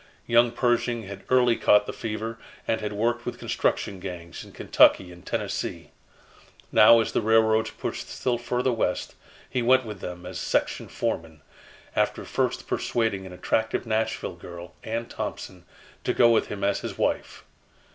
Young 0.25 0.51
Pershing 0.51 1.03
had 1.03 1.21
early 1.29 1.55
caught 1.55 1.85
the 1.85 1.93
fever, 1.93 2.39
and 2.67 2.81
had 2.81 2.91
worked 2.91 3.23
with 3.23 3.37
construction 3.37 3.99
gangs 3.99 4.43
in 4.43 4.51
Kentucky 4.51 5.11
and 5.11 5.23
Tennessee. 5.23 5.91
Now 6.71 7.01
as 7.01 7.11
the 7.11 7.21
railroads 7.21 7.69
pushed 7.69 8.09
still 8.09 8.39
further 8.39 8.71
West, 8.71 9.13
he 9.47 9.61
went 9.61 9.85
with 9.85 9.99
them 9.99 10.25
as 10.25 10.39
section 10.39 10.87
foreman 10.87 11.41
after 11.95 12.25
first 12.25 12.65
persuading 12.65 13.27
an 13.27 13.31
attractive 13.31 13.85
Nashville 13.85 14.33
girl, 14.37 14.73
Ann 14.83 15.05
Thompson, 15.05 15.65
to 16.03 16.15
go 16.15 16.31
with 16.31 16.47
him 16.47 16.63
as 16.63 16.79
his 16.79 16.97
wife. 16.97 17.43